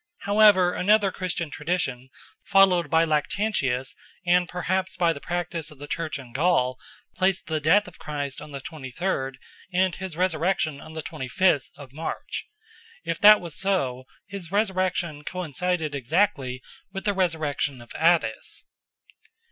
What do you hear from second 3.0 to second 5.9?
Lactantius and perhaps by the practice of the